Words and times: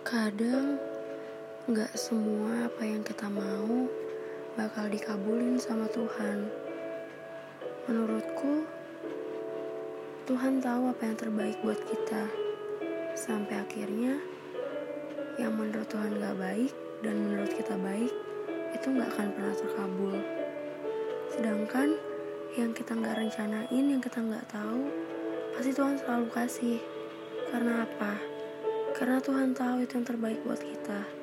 Kadang 0.00 0.80
gak 1.68 1.92
semua 1.92 2.72
apa 2.72 2.88
yang 2.88 3.04
kita 3.04 3.28
mau 3.28 3.84
bakal 4.56 4.88
dikabulin 4.88 5.60
sama 5.60 5.84
Tuhan. 5.92 6.48
Menurutku, 7.84 8.64
Tuhan 10.24 10.64
tahu 10.64 10.88
apa 10.88 11.04
yang 11.04 11.16
terbaik 11.20 11.60
buat 11.60 11.76
kita. 11.84 12.32
Sampai 13.12 13.60
akhirnya, 13.60 14.16
yang 15.36 15.52
menurut 15.52 15.84
Tuhan 15.92 16.16
gak 16.16 16.36
baik 16.48 16.72
dan 17.04 17.20
menurut 17.20 17.52
kita 17.52 17.76
baik, 17.76 18.12
itu 18.72 18.86
gak 18.96 19.10
akan 19.12 19.28
pernah 19.36 19.52
terkabul. 19.52 20.16
Sedangkan 21.28 21.88
yang 22.56 22.72
kita 22.72 22.96
gak 22.96 23.20
rencanain, 23.20 23.84
yang 23.84 24.00
kita 24.00 24.24
gak 24.24 24.48
tahu, 24.48 24.88
pasti 25.52 25.76
Tuhan 25.76 26.00
selalu 26.00 26.26
kasih. 26.32 26.80
Karena 27.52 27.84
apa? 27.84 28.39
Karena 29.00 29.16
Tuhan 29.16 29.56
tahu 29.56 29.80
itu 29.80 29.96
yang 29.96 30.04
terbaik 30.04 30.44
buat 30.44 30.60
kita. 30.60 31.19